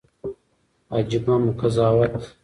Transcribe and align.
عجيبه 0.91 1.51
قضاوت 1.59 2.35